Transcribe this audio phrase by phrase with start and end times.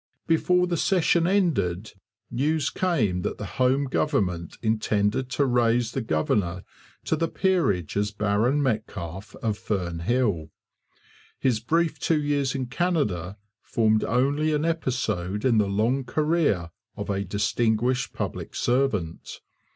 [0.25, 1.93] Before the session ended
[2.31, 6.63] news came that the home government intended to raise the governor
[7.05, 10.49] to the peerage as Baron Metcalfe of Fern Hill.
[11.37, 17.11] His brief two years in Canada formed only an episode in the long career of
[17.11, 19.39] a distinguished public servant.